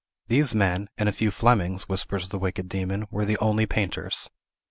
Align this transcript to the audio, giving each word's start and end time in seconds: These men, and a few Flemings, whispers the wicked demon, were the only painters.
These 0.29 0.55
men, 0.55 0.89
and 0.97 1.07
a 1.07 1.11
few 1.11 1.29
Flemings, 1.29 1.87
whispers 1.87 2.29
the 2.29 2.39
wicked 2.39 2.67
demon, 2.67 3.05
were 3.11 3.23
the 3.23 3.37
only 3.37 3.67
painters. 3.67 4.31